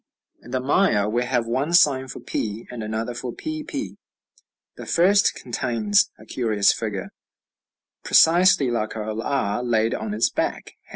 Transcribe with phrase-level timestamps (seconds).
[0.41, 3.97] In the Maya we have one sign for p, and another for pp.
[4.75, 7.09] The first contains a curious figure,
[8.03, 10.83] precisely like our r laid on its back ###